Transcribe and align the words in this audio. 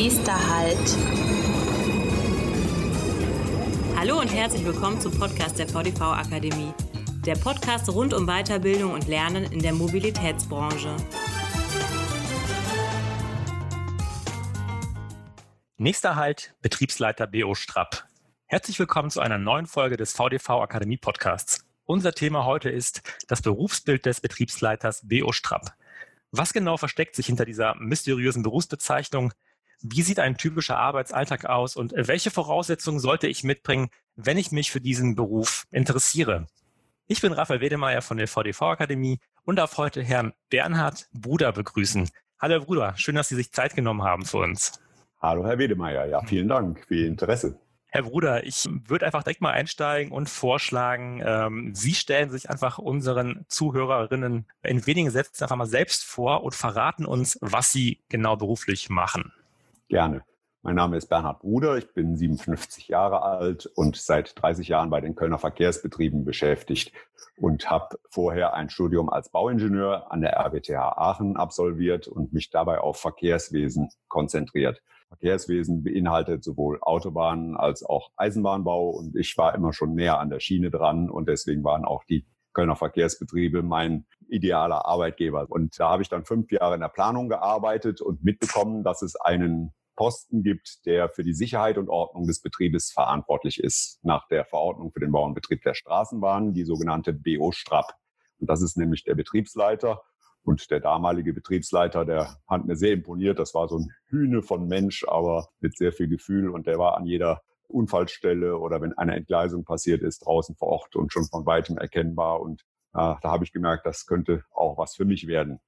Nächster 0.00 0.32
Halt. 0.32 0.96
Hallo 3.96 4.20
und 4.20 4.32
herzlich 4.32 4.64
willkommen 4.64 5.00
zum 5.00 5.10
Podcast 5.18 5.58
der 5.58 5.66
VDV 5.66 6.00
Akademie. 6.02 6.72
Der 7.26 7.34
Podcast 7.34 7.88
rund 7.88 8.14
um 8.14 8.24
Weiterbildung 8.28 8.92
und 8.92 9.08
Lernen 9.08 9.50
in 9.50 9.58
der 9.58 9.72
Mobilitätsbranche. 9.72 10.94
Nächster 15.78 16.14
Halt, 16.14 16.54
Betriebsleiter 16.62 17.26
BO 17.26 17.56
Strapp. 17.56 18.04
Herzlich 18.46 18.78
willkommen 18.78 19.10
zu 19.10 19.18
einer 19.18 19.38
neuen 19.38 19.66
Folge 19.66 19.96
des 19.96 20.12
VDV 20.12 20.62
Akademie 20.62 20.98
Podcasts. 20.98 21.66
Unser 21.86 22.12
Thema 22.12 22.44
heute 22.44 22.70
ist 22.70 23.02
das 23.26 23.42
Berufsbild 23.42 24.06
des 24.06 24.20
Betriebsleiters 24.20 25.08
BO 25.08 25.32
Strapp. 25.32 25.72
Was 26.30 26.52
genau 26.52 26.76
versteckt 26.76 27.16
sich 27.16 27.26
hinter 27.26 27.44
dieser 27.44 27.74
mysteriösen 27.74 28.44
Berufsbezeichnung? 28.44 29.32
Wie 29.80 30.02
sieht 30.02 30.18
ein 30.18 30.36
typischer 30.36 30.76
Arbeitsalltag 30.76 31.44
aus 31.44 31.76
und 31.76 31.92
welche 31.94 32.32
Voraussetzungen 32.32 32.98
sollte 32.98 33.28
ich 33.28 33.44
mitbringen, 33.44 33.90
wenn 34.16 34.36
ich 34.36 34.50
mich 34.50 34.72
für 34.72 34.80
diesen 34.80 35.14
Beruf 35.14 35.66
interessiere? 35.70 36.48
Ich 37.06 37.20
bin 37.20 37.32
Raphael 37.32 37.60
Wedemeyer 37.60 38.02
von 38.02 38.16
der 38.16 38.26
VDV 38.26 38.62
Akademie 38.62 39.20
und 39.44 39.54
darf 39.54 39.76
heute 39.76 40.02
Herrn 40.02 40.32
Bernhard 40.50 41.08
Bruder 41.12 41.52
begrüßen. 41.52 42.08
Hallo 42.40 42.54
Herr 42.54 42.60
Bruder, 42.60 42.94
schön, 42.96 43.14
dass 43.14 43.28
Sie 43.28 43.36
sich 43.36 43.52
Zeit 43.52 43.76
genommen 43.76 44.02
haben 44.02 44.24
für 44.24 44.38
uns. 44.38 44.80
Hallo 45.20 45.46
Herr 45.46 45.58
Wedemeyer, 45.58 46.06
ja, 46.06 46.22
vielen 46.22 46.48
Dank 46.48 46.84
für 46.88 46.96
Ihr 46.96 47.06
Interesse. 47.06 47.60
Herr 47.86 48.02
Bruder, 48.02 48.44
ich 48.44 48.68
würde 48.86 49.06
einfach 49.06 49.22
direkt 49.22 49.40
mal 49.40 49.52
einsteigen 49.52 50.12
und 50.12 50.28
vorschlagen, 50.28 51.22
ähm, 51.24 51.72
Sie 51.72 51.94
stellen 51.94 52.30
sich 52.30 52.50
einfach 52.50 52.78
unseren 52.78 53.44
Zuhörerinnen 53.46 54.44
in 54.64 54.86
wenigen 54.86 55.10
Sätzen 55.10 55.44
einfach 55.44 55.56
mal 55.56 55.66
selbst 55.66 56.04
vor 56.04 56.42
und 56.42 56.56
verraten 56.56 57.06
uns, 57.06 57.38
was 57.40 57.70
Sie 57.70 58.02
genau 58.08 58.36
beruflich 58.36 58.90
machen. 58.90 59.32
Gerne. 59.88 60.22
Mein 60.62 60.74
Name 60.74 60.98
ist 60.98 61.06
Bernhard 61.06 61.40
Bruder, 61.40 61.78
ich 61.78 61.94
bin 61.94 62.14
57 62.14 62.88
Jahre 62.88 63.22
alt 63.22 63.64
und 63.74 63.96
seit 63.96 64.34
30 64.42 64.68
Jahren 64.68 64.90
bei 64.90 65.00
den 65.00 65.14
Kölner 65.14 65.38
Verkehrsbetrieben 65.38 66.26
beschäftigt 66.26 66.92
und 67.38 67.70
habe 67.70 67.96
vorher 68.10 68.52
ein 68.52 68.68
Studium 68.68 69.08
als 69.08 69.30
Bauingenieur 69.30 70.12
an 70.12 70.20
der 70.20 70.36
RWTH 70.36 70.76
Aachen 70.76 71.38
absolviert 71.38 72.06
und 72.06 72.34
mich 72.34 72.50
dabei 72.50 72.80
auf 72.80 72.98
Verkehrswesen 72.98 73.88
konzentriert. 74.08 74.82
Verkehrswesen 75.08 75.82
beinhaltet 75.82 76.44
sowohl 76.44 76.78
Autobahnen 76.82 77.56
als 77.56 77.82
auch 77.82 78.10
Eisenbahnbau 78.16 78.90
und 78.90 79.16
ich 79.16 79.38
war 79.38 79.54
immer 79.54 79.72
schon 79.72 79.94
näher 79.94 80.20
an 80.20 80.28
der 80.28 80.40
Schiene 80.40 80.70
dran 80.70 81.08
und 81.08 81.30
deswegen 81.30 81.64
waren 81.64 81.86
auch 81.86 82.04
die 82.04 82.26
Kölner 82.58 82.74
Verkehrsbetriebe 82.74 83.62
mein 83.62 84.04
idealer 84.28 84.84
Arbeitgeber. 84.84 85.46
Und 85.48 85.78
da 85.78 85.90
habe 85.90 86.02
ich 86.02 86.08
dann 86.08 86.24
fünf 86.24 86.50
Jahre 86.50 86.74
in 86.74 86.80
der 86.80 86.88
Planung 86.88 87.28
gearbeitet 87.28 88.00
und 88.00 88.24
mitbekommen, 88.24 88.82
dass 88.82 89.00
es 89.02 89.14
einen 89.14 89.72
Posten 89.94 90.42
gibt, 90.42 90.84
der 90.84 91.08
für 91.08 91.22
die 91.22 91.34
Sicherheit 91.34 91.78
und 91.78 91.88
Ordnung 91.88 92.26
des 92.26 92.42
Betriebes 92.42 92.90
verantwortlich 92.90 93.62
ist, 93.62 94.00
nach 94.02 94.26
der 94.26 94.44
Verordnung 94.44 94.90
für 94.90 94.98
den 94.98 95.12
Bau 95.12 95.24
und 95.24 95.34
Betrieb 95.34 95.62
der 95.62 95.74
Straßenbahnen, 95.74 96.52
die 96.52 96.64
sogenannte 96.64 97.12
BO-Strap. 97.12 97.92
Und 98.40 98.50
das 98.50 98.60
ist 98.60 98.76
nämlich 98.76 99.04
der 99.04 99.14
Betriebsleiter. 99.14 100.02
Und 100.42 100.68
der 100.72 100.80
damalige 100.80 101.34
Betriebsleiter, 101.34 102.04
der 102.04 102.38
hat 102.48 102.64
mir 102.64 102.74
sehr 102.74 102.92
imponiert. 102.92 103.38
Das 103.38 103.54
war 103.54 103.68
so 103.68 103.78
ein 103.78 103.92
Hühne 104.08 104.42
von 104.42 104.66
Mensch, 104.66 105.04
aber 105.06 105.46
mit 105.60 105.78
sehr 105.78 105.92
viel 105.92 106.08
Gefühl. 106.08 106.48
Und 106.50 106.66
der 106.66 106.78
war 106.78 106.96
an 106.96 107.06
jeder 107.06 107.40
Unfallstelle 107.68 108.58
oder 108.58 108.80
wenn 108.80 108.96
eine 108.96 109.16
Entgleisung 109.16 109.64
passiert 109.64 110.02
ist, 110.02 110.26
draußen 110.26 110.56
vor 110.56 110.68
Ort 110.68 110.96
und 110.96 111.12
schon 111.12 111.24
von 111.24 111.46
weitem 111.46 111.78
erkennbar. 111.78 112.40
Und 112.40 112.64
ja, 112.94 113.18
da 113.22 113.30
habe 113.30 113.44
ich 113.44 113.52
gemerkt, 113.52 113.86
das 113.86 114.06
könnte 114.06 114.44
auch 114.50 114.78
was 114.78 114.96
für 114.96 115.04
mich 115.04 115.26
werden. 115.26 115.60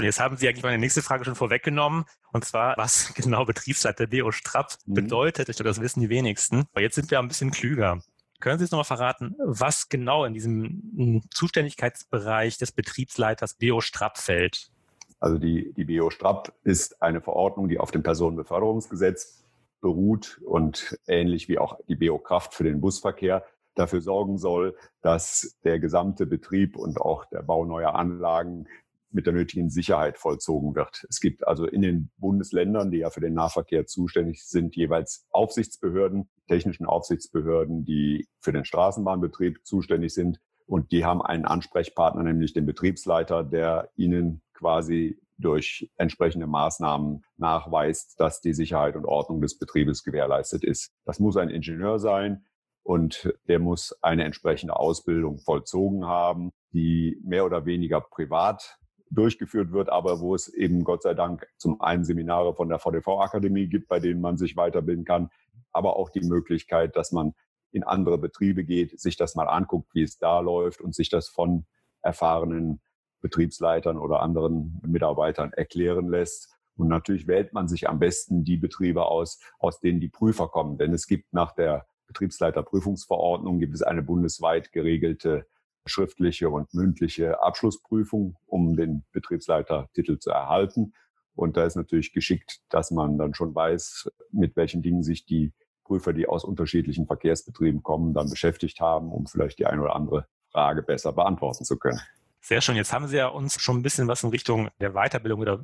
Jetzt 0.00 0.20
haben 0.20 0.36
Sie 0.36 0.48
eigentlich 0.48 0.62
meine 0.62 0.78
nächste 0.78 1.02
Frage 1.02 1.24
schon 1.24 1.34
vorweggenommen. 1.34 2.04
Und 2.32 2.44
zwar, 2.44 2.76
was 2.76 3.12
genau 3.14 3.44
Betriebsleiter 3.44 4.06
BO 4.06 4.32
Strapp 4.32 4.74
mhm. 4.86 4.94
bedeutet. 4.94 5.48
Ich 5.48 5.56
glaube, 5.56 5.68
das 5.68 5.80
wissen 5.80 6.00
die 6.00 6.08
wenigsten. 6.08 6.64
Aber 6.72 6.80
jetzt 6.80 6.94
sind 6.94 7.10
wir 7.10 7.18
ein 7.18 7.28
bisschen 7.28 7.50
klüger. 7.50 8.00
Können 8.40 8.58
Sie 8.58 8.64
jetzt 8.64 8.72
nochmal 8.72 8.84
verraten, 8.84 9.36
was 9.38 9.88
genau 9.88 10.24
in 10.24 10.34
diesem 10.34 11.22
Zuständigkeitsbereich 11.30 12.58
des 12.58 12.72
Betriebsleiters 12.72 13.54
BO 13.54 13.80
Strapp 13.80 14.18
fällt? 14.18 14.72
Also 15.20 15.38
die, 15.38 15.72
die 15.74 15.84
BO 15.84 16.10
Strapp 16.10 16.52
ist 16.64 17.00
eine 17.00 17.20
Verordnung, 17.20 17.68
die 17.68 17.78
auf 17.78 17.92
dem 17.92 18.02
Personenbeförderungsgesetz 18.02 19.41
beruht 19.82 20.40
und 20.46 20.98
ähnlich 21.06 21.48
wie 21.48 21.58
auch 21.58 21.78
die 21.88 21.96
BO 21.96 22.18
Kraft 22.18 22.54
für 22.54 22.64
den 22.64 22.80
Busverkehr 22.80 23.44
dafür 23.74 24.00
sorgen 24.00 24.38
soll, 24.38 24.76
dass 25.02 25.58
der 25.64 25.78
gesamte 25.78 26.24
Betrieb 26.24 26.76
und 26.76 27.00
auch 27.00 27.26
der 27.26 27.42
Bau 27.42 27.66
neuer 27.66 27.94
Anlagen 27.94 28.66
mit 29.10 29.26
der 29.26 29.34
nötigen 29.34 29.68
Sicherheit 29.68 30.18
vollzogen 30.18 30.74
wird. 30.74 31.04
Es 31.08 31.20
gibt 31.20 31.46
also 31.46 31.66
in 31.66 31.82
den 31.82 32.10
Bundesländern, 32.16 32.90
die 32.90 32.98
ja 32.98 33.10
für 33.10 33.20
den 33.20 33.34
Nahverkehr 33.34 33.86
zuständig 33.86 34.44
sind, 34.44 34.74
jeweils 34.74 35.26
Aufsichtsbehörden, 35.30 36.30
technischen 36.48 36.86
Aufsichtsbehörden, 36.86 37.84
die 37.84 38.26
für 38.40 38.52
den 38.52 38.64
Straßenbahnbetrieb 38.64 39.64
zuständig 39.64 40.14
sind. 40.14 40.40
Und 40.66 40.92
die 40.92 41.04
haben 41.04 41.20
einen 41.20 41.44
Ansprechpartner, 41.44 42.22
nämlich 42.22 42.54
den 42.54 42.64
Betriebsleiter, 42.64 43.44
der 43.44 43.90
ihnen 43.96 44.42
quasi 44.54 45.18
durch 45.42 45.90
entsprechende 45.96 46.46
Maßnahmen 46.46 47.24
nachweist, 47.36 48.18
dass 48.18 48.40
die 48.40 48.54
Sicherheit 48.54 48.96
und 48.96 49.04
Ordnung 49.04 49.40
des 49.40 49.58
Betriebes 49.58 50.02
gewährleistet 50.02 50.64
ist. 50.64 50.92
Das 51.04 51.18
muss 51.18 51.36
ein 51.36 51.50
Ingenieur 51.50 51.98
sein 51.98 52.44
und 52.82 53.32
der 53.48 53.58
muss 53.58 53.96
eine 54.02 54.24
entsprechende 54.24 54.76
Ausbildung 54.76 55.38
vollzogen 55.38 56.06
haben, 56.06 56.52
die 56.72 57.20
mehr 57.24 57.44
oder 57.44 57.66
weniger 57.66 58.00
privat 58.00 58.78
durchgeführt 59.10 59.72
wird, 59.72 59.90
aber 59.90 60.20
wo 60.20 60.34
es 60.34 60.48
eben 60.48 60.84
Gott 60.84 61.02
sei 61.02 61.14
Dank 61.14 61.46
zum 61.58 61.80
einen 61.82 62.04
Seminare 62.04 62.54
von 62.54 62.68
der 62.68 62.78
VDV-Akademie 62.78 63.68
gibt, 63.68 63.88
bei 63.88 64.00
denen 64.00 64.22
man 64.22 64.38
sich 64.38 64.56
weiterbilden 64.56 65.04
kann, 65.04 65.28
aber 65.70 65.96
auch 65.96 66.08
die 66.08 66.22
Möglichkeit, 66.22 66.96
dass 66.96 67.12
man 67.12 67.34
in 67.72 67.84
andere 67.84 68.18
Betriebe 68.18 68.64
geht, 68.64 68.98
sich 68.98 69.16
das 69.16 69.34
mal 69.34 69.48
anguckt, 69.48 69.94
wie 69.94 70.02
es 70.02 70.18
da 70.18 70.40
läuft 70.40 70.80
und 70.80 70.94
sich 70.94 71.10
das 71.10 71.28
von 71.28 71.66
erfahrenen 72.02 72.80
Betriebsleitern 73.22 73.96
oder 73.96 74.20
anderen 74.20 74.80
Mitarbeitern 74.86 75.52
erklären 75.52 76.08
lässt. 76.08 76.54
Und 76.76 76.88
natürlich 76.88 77.26
wählt 77.26 77.52
man 77.52 77.68
sich 77.68 77.88
am 77.88 77.98
besten 77.98 78.44
die 78.44 78.58
Betriebe 78.58 79.06
aus, 79.06 79.40
aus 79.58 79.80
denen 79.80 80.00
die 80.00 80.08
Prüfer 80.08 80.48
kommen. 80.48 80.76
Denn 80.76 80.92
es 80.92 81.06
gibt 81.06 81.32
nach 81.32 81.52
der 81.52 81.86
Betriebsleiterprüfungsverordnung 82.08 83.58
gibt 83.58 83.74
es 83.74 83.82
eine 83.82 84.02
bundesweit 84.02 84.72
geregelte 84.72 85.46
schriftliche 85.86 86.48
und 86.50 86.72
mündliche 86.74 87.42
Abschlussprüfung, 87.42 88.36
um 88.46 88.76
den 88.76 89.04
Betriebsleitertitel 89.12 90.18
zu 90.18 90.30
erhalten. 90.30 90.92
Und 91.34 91.56
da 91.56 91.64
ist 91.64 91.76
natürlich 91.76 92.12
geschickt, 92.12 92.60
dass 92.68 92.90
man 92.90 93.18
dann 93.18 93.34
schon 93.34 93.54
weiß, 93.54 94.10
mit 94.30 94.54
welchen 94.56 94.82
Dingen 94.82 95.02
sich 95.02 95.24
die 95.24 95.52
Prüfer, 95.84 96.12
die 96.12 96.28
aus 96.28 96.44
unterschiedlichen 96.44 97.06
Verkehrsbetrieben 97.06 97.82
kommen, 97.82 98.14
dann 98.14 98.30
beschäftigt 98.30 98.80
haben, 98.80 99.10
um 99.10 99.26
vielleicht 99.26 99.58
die 99.58 99.66
eine 99.66 99.82
oder 99.82 99.96
andere 99.96 100.26
Frage 100.50 100.82
besser 100.82 101.12
beantworten 101.12 101.64
zu 101.64 101.78
können. 101.78 102.00
Sehr 102.44 102.60
schön. 102.60 102.74
Jetzt 102.74 102.92
haben 102.92 103.06
Sie 103.06 103.16
ja 103.16 103.28
uns 103.28 103.60
schon 103.60 103.78
ein 103.78 103.82
bisschen 103.82 104.08
was 104.08 104.24
in 104.24 104.30
Richtung 104.30 104.68
der 104.80 104.94
Weiterbildung 104.94 105.40
oder 105.40 105.62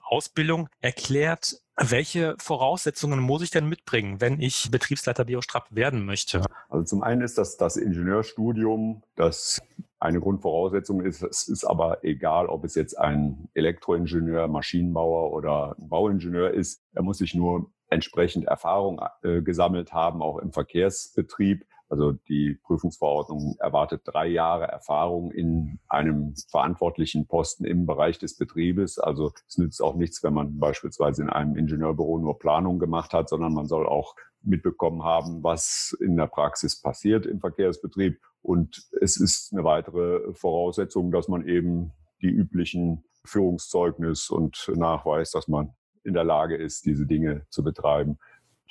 Ausbildung 0.00 0.68
erklärt. 0.80 1.60
Welche 1.76 2.36
Voraussetzungen 2.38 3.18
muss 3.18 3.42
ich 3.42 3.50
denn 3.50 3.68
mitbringen, 3.68 4.20
wenn 4.20 4.40
ich 4.40 4.70
Betriebsleiter 4.70 5.24
Biostrap 5.24 5.66
werden 5.74 6.04
möchte? 6.04 6.44
Also 6.68 6.84
zum 6.84 7.02
einen 7.02 7.22
ist 7.22 7.36
das 7.36 7.56
das 7.56 7.76
Ingenieurstudium, 7.76 9.02
das 9.16 9.60
eine 9.98 10.20
Grundvoraussetzung 10.20 11.00
ist. 11.00 11.20
Es 11.22 11.48
ist 11.48 11.64
aber 11.64 12.04
egal, 12.04 12.46
ob 12.46 12.64
es 12.64 12.76
jetzt 12.76 12.96
ein 12.96 13.48
Elektroingenieur, 13.54 14.46
Maschinenbauer 14.46 15.32
oder 15.32 15.74
Bauingenieur 15.78 16.52
ist. 16.52 16.80
Er 16.92 17.02
muss 17.02 17.18
sich 17.18 17.34
nur 17.34 17.72
entsprechend 17.88 18.46
Erfahrung 18.46 19.00
äh, 19.22 19.42
gesammelt 19.42 19.92
haben, 19.92 20.22
auch 20.22 20.38
im 20.38 20.52
Verkehrsbetrieb. 20.52 21.66
Also 21.90 22.12
die 22.12 22.56
Prüfungsverordnung 22.62 23.56
erwartet 23.58 24.02
drei 24.04 24.28
Jahre 24.28 24.68
Erfahrung 24.68 25.32
in 25.32 25.80
einem 25.88 26.34
verantwortlichen 26.48 27.26
Posten 27.26 27.64
im 27.64 27.84
Bereich 27.84 28.18
des 28.18 28.38
Betriebes. 28.38 29.00
Also 29.00 29.32
es 29.48 29.58
nützt 29.58 29.82
auch 29.82 29.96
nichts, 29.96 30.22
wenn 30.22 30.32
man 30.32 30.60
beispielsweise 30.60 31.22
in 31.22 31.30
einem 31.30 31.56
Ingenieurbüro 31.56 32.18
nur 32.18 32.38
Planung 32.38 32.78
gemacht 32.78 33.12
hat, 33.12 33.28
sondern 33.28 33.52
man 33.54 33.66
soll 33.66 33.88
auch 33.88 34.14
mitbekommen 34.40 35.02
haben, 35.02 35.42
was 35.42 35.96
in 36.00 36.16
der 36.16 36.28
Praxis 36.28 36.80
passiert 36.80 37.26
im 37.26 37.40
Verkehrsbetrieb. 37.40 38.20
Und 38.40 38.88
es 39.00 39.16
ist 39.16 39.52
eine 39.52 39.64
weitere 39.64 40.32
Voraussetzung, 40.32 41.10
dass 41.10 41.26
man 41.26 41.44
eben 41.44 41.92
die 42.22 42.30
üblichen 42.30 43.02
Führungszeugnis 43.24 44.30
und 44.30 44.70
Nachweis, 44.76 45.32
dass 45.32 45.48
man 45.48 45.74
in 46.04 46.14
der 46.14 46.24
Lage 46.24 46.56
ist, 46.56 46.86
diese 46.86 47.04
Dinge 47.04 47.46
zu 47.50 47.64
betreiben, 47.64 48.18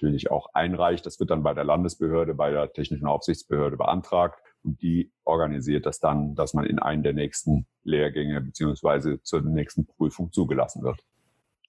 natürlich 0.02 0.32
auch 0.32 0.48
einreicht. 0.54 1.06
Das 1.06 1.20
wird 1.20 1.30
dann 1.30 1.44
bei 1.44 1.54
der 1.54 1.64
Landesbehörde, 1.64 2.34
bei 2.34 2.52
der 2.52 2.72
Technischen 2.72 3.08
Aufsichtsbehörde 3.08 3.78
beantragt 3.78 4.42
und 4.64 4.82
die 4.82 5.12
organisiert 5.24 5.86
das 5.86 6.00
dann, 6.00 6.36
dass 6.36 6.54
man 6.54 6.66
in 6.66 6.80
einen 6.80 7.04
der 7.04 7.14
nächsten 7.14 7.68
Lehrgänge 7.84 8.42
beziehungsweise 8.42 9.22
zur 9.22 9.42
nächsten 9.42 9.86
Prüfung 9.86 10.32
zugelassen 10.32 10.84
wird. 10.84 11.04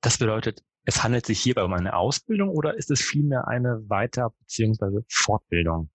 Das 0.00 0.18
bedeutet, 0.18 0.62
es 0.84 1.02
handelt 1.02 1.26
sich 1.26 1.40
hierbei 1.40 1.62
um 1.62 1.72
eine 1.72 1.94
Ausbildung 1.94 2.48
oder 2.48 2.76
ist 2.76 2.90
es 2.90 3.00
vielmehr 3.00 3.48
eine 3.48 3.88
Weiter- 3.88 4.32
beziehungsweise 4.40 5.04
Fortbildung? 5.08 5.90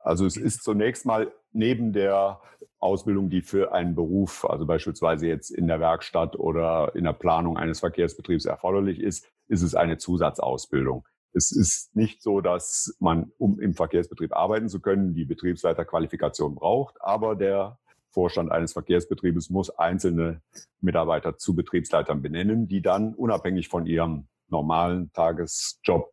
Also 0.00 0.24
es 0.24 0.36
ist 0.36 0.62
zunächst 0.62 1.04
mal 1.04 1.32
neben 1.52 1.92
der 1.92 2.40
Ausbildung, 2.78 3.30
die 3.30 3.42
für 3.42 3.72
einen 3.72 3.96
Beruf, 3.96 4.44
also 4.44 4.64
beispielsweise 4.66 5.26
jetzt 5.26 5.50
in 5.50 5.66
der 5.66 5.80
Werkstatt 5.80 6.36
oder 6.36 6.94
in 6.94 7.04
der 7.04 7.14
Planung 7.14 7.56
eines 7.56 7.80
Verkehrsbetriebs 7.80 8.44
erforderlich 8.44 9.00
ist, 9.00 9.26
ist 9.48 9.62
es 9.62 9.74
eine 9.74 9.98
Zusatzausbildung. 9.98 11.04
Es 11.36 11.52
ist 11.52 11.94
nicht 11.94 12.22
so, 12.22 12.40
dass 12.40 12.96
man, 12.98 13.30
um 13.36 13.60
im 13.60 13.74
Verkehrsbetrieb 13.74 14.34
arbeiten 14.34 14.70
zu 14.70 14.80
können, 14.80 15.12
die 15.12 15.26
Betriebsleiterqualifikation 15.26 16.54
braucht, 16.54 16.96
aber 17.02 17.36
der 17.36 17.78
Vorstand 18.08 18.50
eines 18.50 18.72
Verkehrsbetriebes 18.72 19.50
muss 19.50 19.68
einzelne 19.68 20.40
Mitarbeiter 20.80 21.36
zu 21.36 21.54
Betriebsleitern 21.54 22.22
benennen, 22.22 22.68
die 22.68 22.80
dann 22.80 23.12
unabhängig 23.12 23.68
von 23.68 23.84
ihrem 23.84 24.28
normalen 24.48 25.12
Tagesjob 25.12 26.10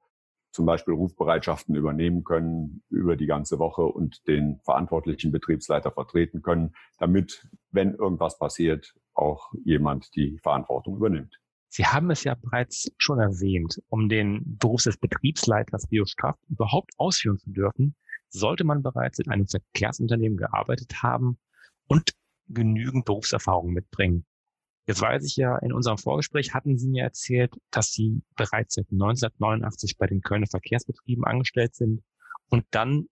zum 0.51 0.65
Beispiel 0.65 0.93
Rufbereitschaften 0.93 1.73
übernehmen 1.73 2.25
können 2.25 2.83
über 2.89 3.15
die 3.15 3.25
ganze 3.25 3.59
Woche 3.59 3.83
und 3.83 4.27
den 4.27 4.59
verantwortlichen 4.65 5.31
Betriebsleiter 5.31 5.91
vertreten 5.91 6.41
können, 6.41 6.75
damit, 6.99 7.47
wenn 7.71 7.95
irgendwas 7.95 8.37
passiert, 8.37 8.93
auch 9.13 9.53
jemand 9.63 10.13
die 10.15 10.37
Verantwortung 10.39 10.97
übernimmt. 10.97 11.39
Sie 11.75 11.87
haben 11.87 12.11
es 12.11 12.23
ja 12.23 12.35
bereits 12.35 12.91
schon 12.99 13.19
erwähnt, 13.19 13.81
um 13.89 14.07
den 14.07 14.59
Beruf 14.59 14.83
des 14.83 14.95
Betriebsleiters 14.95 15.87
Biostraft 15.87 16.39
überhaupt 16.47 16.91
ausführen 16.97 17.39
zu 17.39 17.49
dürfen, 17.49 17.95
sollte 18.29 18.63
man 18.63 18.83
bereits 18.83 19.17
in 19.17 19.31
einem 19.31 19.47
Verkehrsunternehmen 19.47 20.37
gearbeitet 20.37 21.01
haben 21.01 21.39
und 21.87 22.11
genügend 22.47 23.05
Berufserfahrung 23.05 23.73
mitbringen. 23.73 24.23
Jetzt 24.85 25.01
weiß 25.01 25.25
ich 25.25 25.35
ja, 25.35 25.57
in 25.57 25.73
unserem 25.73 25.97
Vorgespräch 25.97 26.53
hatten 26.53 26.77
Sie 26.77 26.89
mir 26.89 27.05
erzählt, 27.05 27.55
dass 27.71 27.91
Sie 27.91 28.21
bereits 28.35 28.75
seit 28.75 28.91
1989 28.91 29.97
bei 29.97 30.05
den 30.05 30.21
Kölner 30.21 30.45
Verkehrsbetrieben 30.45 31.25
angestellt 31.25 31.73
sind 31.73 32.03
und 32.49 32.65
dann 32.69 33.07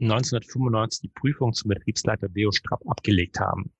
1995 0.00 1.02
die 1.02 1.12
Prüfung 1.14 1.52
zum 1.52 1.68
Betriebsleiter 1.68 2.28
Beo 2.28 2.50
Strapp 2.50 2.82
abgelegt 2.84 3.38
haben. 3.38 3.72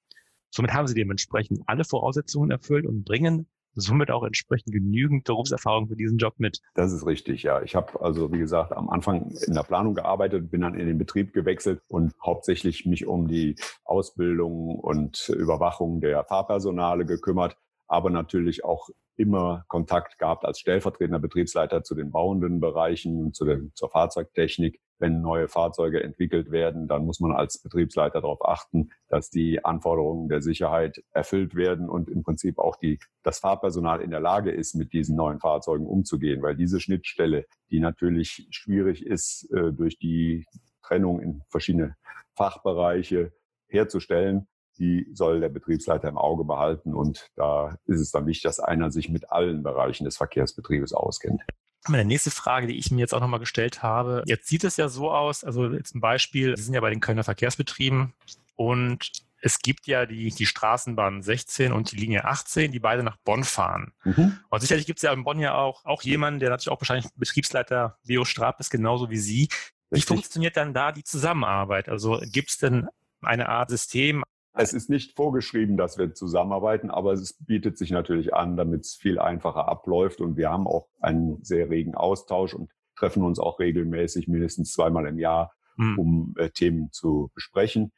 Somit 0.50 0.72
haben 0.72 0.86
Sie 0.86 0.94
dementsprechend 0.94 1.62
alle 1.66 1.82
Voraussetzungen 1.82 2.52
erfüllt 2.52 2.86
und 2.86 3.02
bringen 3.02 3.48
somit 3.74 4.10
auch 4.10 4.24
entsprechend 4.24 4.72
genügend 4.72 5.24
Berufserfahrung 5.24 5.88
für 5.88 5.96
diesen 5.96 6.18
Job 6.18 6.34
mit. 6.38 6.60
Das 6.74 6.92
ist 6.92 7.06
richtig, 7.06 7.42
ja. 7.42 7.62
Ich 7.62 7.74
habe 7.74 8.00
also, 8.00 8.32
wie 8.32 8.38
gesagt, 8.38 8.72
am 8.72 8.90
Anfang 8.90 9.30
in 9.46 9.54
der 9.54 9.62
Planung 9.62 9.94
gearbeitet, 9.94 10.50
bin 10.50 10.60
dann 10.60 10.74
in 10.74 10.86
den 10.86 10.98
Betrieb 10.98 11.32
gewechselt 11.32 11.82
und 11.88 12.14
hauptsächlich 12.24 12.86
mich 12.86 13.06
um 13.06 13.28
die 13.28 13.56
Ausbildung 13.84 14.78
und 14.78 15.28
Überwachung 15.28 16.00
der 16.00 16.24
Fahrpersonale 16.24 17.06
gekümmert 17.06 17.56
aber 17.92 18.08
natürlich 18.08 18.64
auch 18.64 18.88
immer 19.16 19.64
Kontakt 19.68 20.18
gehabt 20.18 20.46
als 20.46 20.58
stellvertretender 20.58 21.18
Betriebsleiter 21.18 21.84
zu 21.84 21.94
den 21.94 22.10
bauenden 22.10 22.58
Bereichen, 22.58 23.34
zu 23.34 23.70
zur 23.74 23.90
Fahrzeugtechnik. 23.90 24.80
Wenn 24.98 25.20
neue 25.20 25.48
Fahrzeuge 25.48 26.02
entwickelt 26.02 26.50
werden, 26.50 26.88
dann 26.88 27.04
muss 27.04 27.20
man 27.20 27.32
als 27.32 27.60
Betriebsleiter 27.60 28.22
darauf 28.22 28.42
achten, 28.44 28.90
dass 29.08 29.28
die 29.28 29.62
Anforderungen 29.62 30.28
der 30.28 30.40
Sicherheit 30.40 31.02
erfüllt 31.10 31.54
werden 31.54 31.90
und 31.90 32.08
im 32.08 32.22
Prinzip 32.22 32.58
auch 32.58 32.76
die, 32.76 32.98
das 33.22 33.40
Fahrpersonal 33.40 34.00
in 34.00 34.10
der 34.10 34.20
Lage 34.20 34.52
ist, 34.52 34.74
mit 34.74 34.94
diesen 34.94 35.16
neuen 35.16 35.40
Fahrzeugen 35.40 35.86
umzugehen, 35.86 36.40
weil 36.40 36.56
diese 36.56 36.80
Schnittstelle, 36.80 37.44
die 37.70 37.80
natürlich 37.80 38.46
schwierig 38.50 39.04
ist, 39.04 39.52
äh, 39.52 39.72
durch 39.72 39.98
die 39.98 40.46
Trennung 40.82 41.20
in 41.20 41.42
verschiedene 41.50 41.96
Fachbereiche 42.36 43.32
herzustellen, 43.68 44.46
die 44.82 45.06
soll 45.12 45.40
der 45.40 45.48
Betriebsleiter 45.48 46.08
im 46.08 46.18
Auge 46.18 46.44
behalten. 46.44 46.92
Und 46.92 47.30
da 47.36 47.78
ist 47.86 48.00
es 48.00 48.10
dann 48.10 48.26
wichtig, 48.26 48.42
dass 48.42 48.58
einer 48.58 48.90
sich 48.90 49.08
mit 49.08 49.30
allen 49.30 49.62
Bereichen 49.62 50.04
des 50.04 50.16
Verkehrsbetriebes 50.16 50.92
auskennt. 50.92 51.40
Meine 51.88 52.04
nächste 52.04 52.30
Frage, 52.30 52.66
die 52.66 52.76
ich 52.76 52.90
mir 52.90 53.00
jetzt 53.00 53.14
auch 53.14 53.20
nochmal 53.20 53.40
gestellt 53.40 53.82
habe. 53.82 54.24
Jetzt 54.26 54.48
sieht 54.48 54.64
es 54.64 54.76
ja 54.76 54.88
so 54.88 55.10
aus, 55.10 55.44
also 55.44 55.70
jetzt 55.70 55.94
ein 55.94 56.00
Beispiel, 56.00 56.56
Sie 56.56 56.64
sind 56.64 56.74
ja 56.74 56.80
bei 56.80 56.90
den 56.90 57.00
Kölner 57.00 57.24
Verkehrsbetrieben 57.24 58.12
und 58.56 59.10
es 59.40 59.58
gibt 59.58 59.88
ja 59.88 60.06
die, 60.06 60.30
die 60.30 60.46
Straßenbahn 60.46 61.22
16 61.22 61.72
und 61.72 61.90
die 61.90 61.96
Linie 61.96 62.24
18, 62.24 62.70
die 62.70 62.78
beide 62.78 63.02
nach 63.02 63.16
Bonn 63.24 63.42
fahren. 63.42 63.92
Mhm. 64.04 64.38
Und 64.48 64.60
sicherlich 64.60 64.86
gibt 64.86 64.98
es 64.98 65.02
ja 65.02 65.12
in 65.12 65.24
Bonn 65.24 65.40
ja 65.40 65.54
auch, 65.54 65.84
auch 65.84 66.02
jemanden, 66.02 66.38
der 66.38 66.50
natürlich 66.50 66.70
auch 66.70 66.80
wahrscheinlich 66.80 67.06
Betriebsleiter 67.16 67.98
Leo 68.04 68.24
Strab 68.24 68.60
ist, 68.60 68.70
genauso 68.70 69.10
wie 69.10 69.18
Sie. 69.18 69.48
Wie 69.90 69.96
Richtig. 69.96 70.06
funktioniert 70.06 70.56
dann 70.56 70.74
da 70.74 70.92
die 70.92 71.02
Zusammenarbeit? 71.02 71.88
Also 71.88 72.20
gibt 72.22 72.50
es 72.50 72.58
denn 72.58 72.88
eine 73.20 73.48
Art 73.48 73.70
System, 73.70 74.22
es 74.54 74.72
ist 74.72 74.90
nicht 74.90 75.16
vorgeschrieben, 75.16 75.76
dass 75.76 75.98
wir 75.98 76.12
zusammenarbeiten, 76.14 76.90
aber 76.90 77.12
es 77.12 77.34
bietet 77.40 77.78
sich 77.78 77.90
natürlich 77.90 78.34
an, 78.34 78.56
damit 78.56 78.82
es 78.82 78.94
viel 78.94 79.18
einfacher 79.18 79.68
abläuft. 79.68 80.20
Und 80.20 80.36
wir 80.36 80.50
haben 80.50 80.66
auch 80.66 80.88
einen 81.00 81.42
sehr 81.42 81.70
regen 81.70 81.94
Austausch 81.94 82.54
und 82.54 82.70
treffen 82.96 83.24
uns 83.24 83.38
auch 83.38 83.58
regelmäßig, 83.58 84.28
mindestens 84.28 84.72
zweimal 84.72 85.06
im 85.06 85.18
Jahr, 85.18 85.52
mhm. 85.76 85.98
um 85.98 86.34
äh, 86.36 86.50
Themen 86.50 86.92
zu 86.92 87.30
besprechen. 87.34 87.92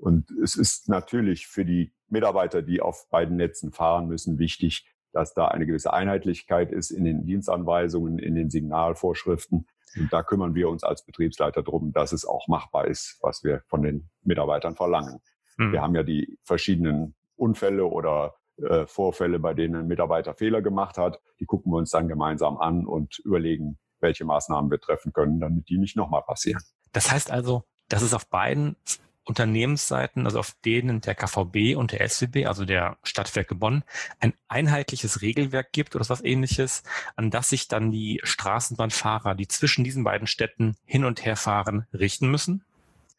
Und 0.00 0.30
es 0.42 0.56
ist 0.56 0.88
natürlich 0.88 1.46
für 1.46 1.64
die 1.64 1.94
Mitarbeiter, 2.08 2.62
die 2.62 2.80
auf 2.80 3.08
beiden 3.08 3.36
Netzen 3.36 3.70
fahren 3.70 4.08
müssen, 4.08 4.38
wichtig, 4.38 4.84
dass 5.12 5.34
da 5.34 5.48
eine 5.48 5.66
gewisse 5.66 5.92
Einheitlichkeit 5.92 6.72
ist 6.72 6.90
in 6.90 7.04
den 7.04 7.24
Dienstanweisungen, 7.24 8.18
in 8.18 8.34
den 8.34 8.50
Signalvorschriften. 8.50 9.66
Und 9.96 10.12
da 10.12 10.22
kümmern 10.22 10.54
wir 10.54 10.68
uns 10.68 10.82
als 10.82 11.04
Betriebsleiter 11.04 11.62
drum, 11.62 11.92
dass 11.92 12.12
es 12.12 12.24
auch 12.24 12.48
machbar 12.48 12.88
ist, 12.88 13.18
was 13.20 13.44
wir 13.44 13.62
von 13.68 13.82
den 13.82 14.10
Mitarbeitern 14.24 14.74
verlangen. 14.74 15.20
Mhm. 15.68 15.72
Wir 15.72 15.82
haben 15.82 15.94
ja 15.94 16.02
die 16.02 16.38
verschiedenen 16.42 17.14
Unfälle 17.36 17.86
oder 17.86 18.34
äh, 18.56 18.86
Vorfälle, 18.86 19.38
bei 19.38 19.54
denen 19.54 19.76
ein 19.76 19.86
Mitarbeiter 19.86 20.34
Fehler 20.34 20.62
gemacht 20.62 20.98
hat. 20.98 21.20
Die 21.40 21.46
gucken 21.46 21.72
wir 21.72 21.78
uns 21.78 21.90
dann 21.90 22.08
gemeinsam 22.08 22.58
an 22.58 22.86
und 22.86 23.18
überlegen, 23.20 23.78
welche 24.00 24.24
Maßnahmen 24.24 24.70
wir 24.70 24.80
treffen 24.80 25.12
können, 25.12 25.40
damit 25.40 25.68
die 25.68 25.78
nicht 25.78 25.96
nochmal 25.96 26.22
passieren. 26.22 26.62
Das 26.92 27.10
heißt 27.10 27.30
also, 27.30 27.64
dass 27.88 28.02
es 28.02 28.14
auf 28.14 28.28
beiden 28.28 28.76
Unternehmensseiten, 29.24 30.26
also 30.26 30.40
auf 30.40 30.54
denen 30.64 31.00
der 31.00 31.14
KVB 31.14 31.76
und 31.76 31.92
der 31.92 32.08
SWB, 32.08 32.46
also 32.46 32.64
der 32.64 32.98
Stadtwerke 33.04 33.54
Bonn, 33.54 33.84
ein 34.18 34.34
einheitliches 34.48 35.22
Regelwerk 35.22 35.72
gibt 35.72 35.94
oder 35.94 36.08
was 36.08 36.24
ähnliches, 36.24 36.82
an 37.14 37.30
das 37.30 37.50
sich 37.50 37.68
dann 37.68 37.92
die 37.92 38.20
Straßenbahnfahrer, 38.24 39.34
die 39.34 39.46
zwischen 39.46 39.84
diesen 39.84 40.02
beiden 40.02 40.26
Städten 40.26 40.76
hin 40.84 41.04
und 41.04 41.24
her 41.24 41.36
fahren, 41.36 41.86
richten 41.92 42.30
müssen? 42.30 42.64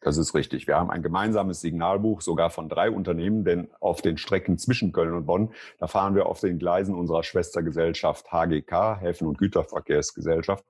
Das 0.04 0.18
ist 0.18 0.34
richtig. 0.34 0.66
Wir 0.66 0.76
haben 0.76 0.90
ein 0.90 1.02
gemeinsames 1.02 1.62
Signalbuch 1.62 2.20
sogar 2.20 2.50
von 2.50 2.68
drei 2.68 2.90
Unternehmen, 2.90 3.42
denn 3.42 3.68
auf 3.80 4.02
den 4.02 4.18
Strecken 4.18 4.58
zwischen 4.58 4.92
Köln 4.92 5.14
und 5.14 5.24
Bonn, 5.24 5.54
da 5.78 5.86
fahren 5.86 6.14
wir 6.14 6.26
auf 6.26 6.40
den 6.40 6.58
Gleisen 6.58 6.94
unserer 6.94 7.22
Schwestergesellschaft 7.22 8.30
HGK, 8.30 9.00
Häfen- 9.00 9.26
und 9.26 9.38
Güterverkehrsgesellschaft, 9.38 10.62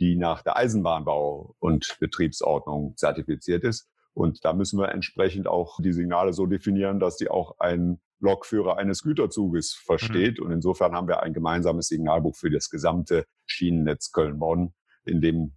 die 0.00 0.16
nach 0.16 0.42
der 0.42 0.56
Eisenbahnbau- 0.56 1.54
und 1.60 1.98
Betriebsordnung 2.00 2.96
zertifiziert 2.96 3.62
ist. 3.62 3.88
Und 4.12 4.44
da 4.44 4.52
müssen 4.52 4.80
wir 4.80 4.88
entsprechend 4.88 5.46
auch 5.46 5.78
die 5.80 5.92
Signale 5.92 6.32
so 6.32 6.46
definieren, 6.46 6.98
dass 6.98 7.16
die 7.16 7.30
auch 7.30 7.60
ein 7.60 8.00
Lokführer 8.18 8.76
eines 8.76 9.04
Güterzuges 9.04 9.72
versteht. 9.72 10.40
Mhm. 10.40 10.46
Und 10.46 10.52
insofern 10.52 10.96
haben 10.96 11.06
wir 11.06 11.22
ein 11.22 11.32
gemeinsames 11.32 11.86
Signalbuch 11.86 12.34
für 12.34 12.50
das 12.50 12.70
gesamte 12.70 13.24
Schienennetz 13.46 14.10
Köln-Bonn, 14.10 14.74
in 15.04 15.20
dem 15.20 15.52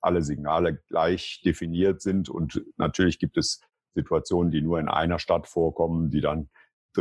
alle 0.00 0.22
Signale 0.22 0.76
gleich 0.88 1.42
definiert 1.44 2.00
sind. 2.00 2.28
Und 2.28 2.64
natürlich 2.76 3.18
gibt 3.18 3.36
es 3.36 3.60
Situationen, 3.94 4.50
die 4.50 4.62
nur 4.62 4.78
in 4.78 4.88
einer 4.88 5.18
Stadt 5.18 5.48
vorkommen, 5.48 6.10
die 6.10 6.20
dann 6.20 6.48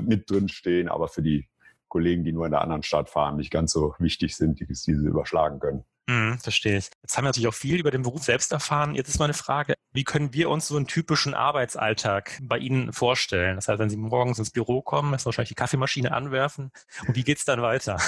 mit 0.01 0.30
drin 0.30 0.48
stehen, 0.48 0.89
aber 0.89 1.08
für 1.08 1.22
die 1.22 1.48
Kollegen, 1.88 2.24
die 2.24 2.34
nur 2.34 2.46
in 2.46 2.51
der 2.51 2.62
anderen 2.62 2.84
Stadt 2.84 3.10
fahren, 3.10 3.38
nicht 3.38 3.51
ganz 3.51 3.72
so 3.72 3.96
wichtig 4.00 4.36
sind, 4.36 4.60
die 4.60 4.68
diese 4.68 4.92
überschlagen 4.92 5.60
können. 5.60 5.86
Mhm, 6.08 6.40
verstehe 6.40 6.78
ich. 6.78 6.90
Jetzt 7.02 7.18
haben 7.18 7.26
wir 7.26 7.30
natürlich 7.30 7.48
auch 7.48 7.54
viel 7.54 7.80
über 7.80 7.92
den 7.92 8.02
Beruf 8.02 8.24
selbst 8.24 8.52
erfahren. 8.54 8.96
Jetzt 8.96 9.10
ist 9.10 9.20
meine 9.20 9.34
Frage, 9.34 9.74
wie 9.92 10.06
können 10.06 10.34
wir 10.34 10.50
uns 10.50 10.68
so 10.68 10.78
einen 10.78 10.88
typischen 10.88 11.34
Arbeitsalltag 11.34 12.40
bei 12.42 12.58
Ihnen 12.60 12.94
vorstellen? 12.94 13.56
Das 13.56 13.68
heißt, 13.68 13.80
wenn 13.80 13.90
Sie 13.90 13.98
morgens 13.98 14.40
ins 14.40 14.52
Büro 14.52 14.82
kommen, 14.82 15.14
ist 15.14 15.26
wahrscheinlich 15.26 15.50
die 15.50 15.56
Kaffeemaschine 15.56 16.14
anwerfen. 16.14 16.72
Und 17.08 17.16
wie 17.16 17.24
geht's 17.24 17.46
dann 17.46 17.62
weiter? 17.62 17.98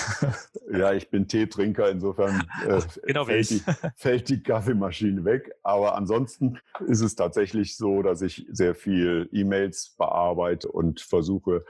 Ja, 0.71 0.93
ich 0.93 1.09
bin 1.09 1.27
Teetrinker, 1.27 1.89
insofern 1.89 2.47
äh, 2.67 2.79
genau 3.03 3.25
fällt, 3.25 3.49
die, 3.49 3.63
fällt 3.95 4.29
die 4.29 4.43
Kaffeemaschine 4.43 5.25
weg. 5.25 5.51
Aber 5.63 5.95
ansonsten 5.95 6.59
ist 6.85 7.01
es 7.01 7.15
tatsächlich 7.15 7.75
so, 7.75 8.03
dass 8.03 8.21
ich 8.21 8.45
sehr 8.51 8.75
viel 8.75 9.27
E-Mails 9.31 9.95
bearbeite 9.97 10.71
und 10.71 11.01
versuche, 11.01 11.65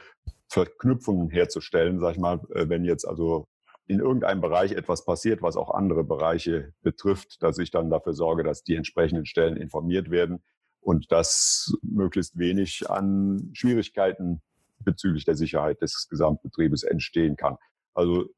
Verknüpfungen 0.50 1.30
herzustellen, 1.30 2.00
sag 2.02 2.12
ich 2.12 2.20
mal, 2.20 2.42
äh, 2.54 2.68
wenn 2.68 2.84
jetzt 2.84 3.08
also 3.08 3.48
in 3.90 4.00
irgendeinem 4.00 4.40
Bereich 4.40 4.74
etwas 4.74 5.04
passiert, 5.04 5.42
was 5.42 5.58
auch 5.58 5.72
andere 5.72 6.04
Bereiche 6.04 6.74
betrifft, 6.84 7.42
dass 7.42 7.58
ich 7.58 7.72
dann 7.72 7.90
dafür 7.90 8.14
sorge, 8.14 8.44
dass 8.44 8.64
die 8.64 8.76
entsprechenden 8.76 9.26
Stellen 9.26 9.58
informiert 9.58 10.12
werden 10.12 10.44
und 10.80 11.12
dass 11.12 11.74
möglichst 11.82 12.38
wenig 12.38 12.88
an 12.88 13.50
Schwierigkeiten 13.54 14.44
bezüglich 14.78 15.26
der 15.26 15.36
Sicherheit 15.36 15.82
des 15.82 16.08
Gesamtbetriebes 16.08 16.84
entstehen 16.84 17.36
kann. 17.36 17.58
Also 17.96 18.30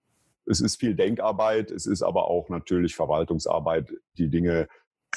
es 0.46 0.62
ist 0.62 0.80
viel 0.80 0.96
Denkarbeit, 0.96 1.70
es 1.70 1.86
ist 1.86 2.02
aber 2.02 2.30
auch 2.30 2.48
natürlich 2.48 2.96
Verwaltungsarbeit, 2.96 3.94
die 4.18 4.30
Dinge 4.30 4.70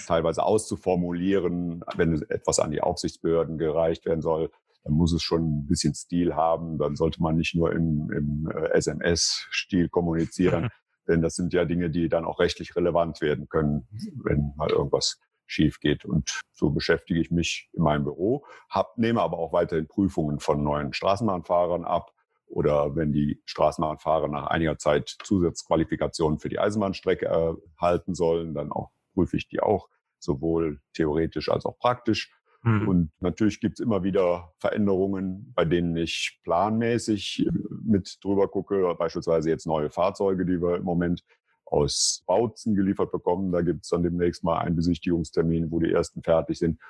teilweise 0.05 0.43
auszuformulieren, 0.43 1.85
wenn 1.95 2.23
etwas 2.29 2.59
an 2.59 2.73
die 2.73 2.81
Aufsichtsbehörden 2.81 3.57
gereicht 3.57 4.05
werden 4.05 4.21
soll, 4.21 4.51
dann 4.85 4.93
muss 4.93 5.13
es 5.13 5.23
schon 5.23 5.43
ein 5.43 5.67
bisschen 5.67 5.95
Stil 5.95 6.35
haben. 6.35 6.79
Dann 6.79 6.95
sollte 6.95 7.23
man 7.23 7.37
nicht 7.37 7.55
nur 7.55 7.73
im, 7.73 8.11
im 8.13 8.51
äh, 8.55 8.69
SMS-Stil 8.73 9.89
kommunizieren, 9.89 10.69
denn 11.09 11.23
das 11.23 11.35
sind 11.35 11.53
ja 11.53 11.65
Dinge, 11.65 11.91
die 11.91 12.09
dann 12.09 12.25
auch 12.25 12.39
rechtlich 12.39 12.77
relevant 12.77 13.21
werden 13.21 13.49
können, 13.49 13.89
wenn 14.23 14.53
mal 14.57 14.71
irgendwas 14.71 15.19
schief 15.47 15.81
geht. 15.81 16.05
Und 16.05 16.41
so 16.53 16.71
beschäftige 16.71 17.21
ich 17.21 17.31
mich 17.31 17.69
in 17.73 17.83
meinem 17.83 18.05
Büro, 18.05 18.47
hab, 18.71 18.97
nehme 18.97 19.21
aber 19.21 19.39
auch 19.39 19.53
weiterhin 19.53 19.89
Prüfungen 19.89 20.39
von 20.39 20.63
neuen 20.63 20.93
Straßenbahnfahrern 20.93 21.85
ab. 21.85 22.13
Oder 22.47 22.95
wenn 22.95 23.13
die 23.13 23.43
Straßenbahnfahrer 23.47 24.29
nach 24.29 24.47
einiger 24.47 24.79
Zeit 24.79 25.17
Zusatzqualifikationen 25.25 26.39
für 26.39 26.49
die 26.49 26.59
Eisenbahnstrecke 26.59 27.27
erhalten 27.27 28.15
sollen, 28.15 28.55
dann 28.55 28.71
auch 28.71 28.91
prüfe 29.15 29.37
ich 29.37 29.49
die 29.49 29.61
auch, 29.61 29.89
sowohl 30.19 30.81
theoretisch 30.93 31.49
als 31.49 31.65
auch 31.65 31.79
praktisch. 31.79 32.33
Mhm. 32.65 32.89
Und 32.89 33.11
natürlich 33.21 33.61
gibt 33.61 33.79
es 33.79 33.85
immer 33.85 34.03
wieder 34.03 34.53
Veränderungen, 34.59 35.53
bei 35.55 35.65
denen 35.65 35.97
ich 35.97 36.41
planmäßig 36.45 37.49
mit 37.85 38.19
drüber 38.23 38.49
gucke, 38.49 38.95
beispielsweise 38.99 39.51
jetzt 39.51 39.67
neue 39.67 39.91
Fahrzeuge, 39.91 40.47
die 40.47 40.61
wir 40.61 40.77
im 40.77 40.85
Moment 40.85 41.23
aus 41.67 42.23
Bautzen 42.27 42.75
geliefert 42.75 43.13
bekommen. 43.13 43.53
Da 43.53 43.61
gibt 43.61 43.85
es 43.85 43.91
dann 43.91 44.03
demnächst 44.03 44.45
mal 44.45 44.59
einen 44.59 44.77
Besichtigungstermin, 44.77 45.71
wo 45.71 45.79
die 45.79 45.93
ersten 45.93 46.23
fertig 46.23 46.59
sind. 46.59 46.81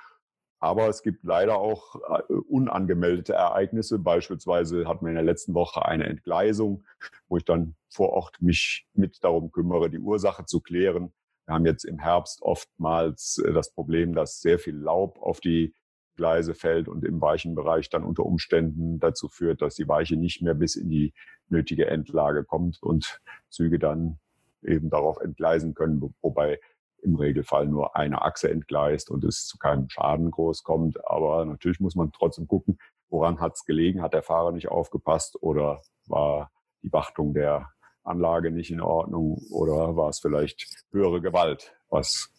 Aber 0.60 0.88
es 0.88 1.02
gibt 1.02 1.24
leider 1.24 1.58
auch 1.58 1.96
äh, 1.96 2.32
unangemeldete 2.32 3.34
Ereignisse. 3.34 3.98
Beispielsweise 3.98 4.86
hatten 4.86 5.04
wir 5.04 5.10
in 5.10 5.16
der 5.16 5.24
letzten 5.24 5.54
Woche 5.54 5.84
eine 5.84 6.06
Entgleisung, 6.06 6.84
wo 7.28 7.36
ich 7.36 7.44
dann 7.44 7.74
vor 7.90 8.10
Ort 8.10 8.40
mich 8.40 8.86
mit 8.94 9.22
darum 9.24 9.50
kümmere, 9.50 9.90
die 9.90 9.98
Ursache 9.98 10.46
zu 10.46 10.60
klären. 10.60 11.12
Wir 11.46 11.54
haben 11.54 11.66
jetzt 11.66 11.84
im 11.84 11.98
Herbst 11.98 12.42
oftmals 12.42 13.42
äh, 13.44 13.52
das 13.52 13.72
Problem, 13.72 14.14
dass 14.14 14.40
sehr 14.40 14.58
viel 14.58 14.76
Laub 14.76 15.20
auf 15.20 15.40
die 15.40 15.74
Gleise 16.16 16.54
fällt 16.54 16.88
und 16.88 17.04
im 17.04 17.20
weichen 17.20 17.54
Bereich 17.54 17.90
dann 17.90 18.04
unter 18.04 18.24
Umständen 18.24 19.00
dazu 19.00 19.28
führt, 19.28 19.62
dass 19.62 19.74
die 19.74 19.88
Weiche 19.88 20.16
nicht 20.16 20.42
mehr 20.42 20.54
bis 20.54 20.76
in 20.76 20.88
die 20.88 21.12
nötige 21.48 21.86
Endlage 21.86 22.44
kommt 22.44 22.82
und 22.82 23.20
Züge 23.50 23.78
dann 23.78 24.18
eben 24.62 24.90
darauf 24.90 25.20
entgleisen 25.20 25.74
können, 25.74 26.14
wobei 26.22 26.60
im 27.02 27.16
Regelfall 27.16 27.66
nur 27.66 27.96
eine 27.96 28.22
Achse 28.22 28.50
entgleist 28.50 29.10
und 29.10 29.24
es 29.24 29.46
zu 29.46 29.58
keinem 29.58 29.88
Schaden 29.90 30.30
groß 30.30 30.62
kommt. 30.62 31.06
Aber 31.06 31.44
natürlich 31.44 31.80
muss 31.80 31.96
man 31.96 32.12
trotzdem 32.12 32.48
gucken, 32.48 32.78
woran 33.10 33.40
hat 33.40 33.54
es 33.54 33.64
gelegen? 33.64 34.00
Hat 34.00 34.14
der 34.14 34.22
Fahrer 34.22 34.52
nicht 34.52 34.68
aufgepasst 34.68 35.36
oder 35.42 35.82
war 36.06 36.50
die 36.82 36.92
Wartung 36.92 37.34
der 37.34 37.73
Anlage 38.04 38.50
nicht 38.50 38.70
in 38.70 38.80
Ordnung 38.80 39.42
oder 39.50 39.96
war 39.96 40.10
es 40.10 40.20
vielleicht 40.20 40.66
höhere 40.92 41.20
Gewalt, 41.20 41.74
was 41.88 42.30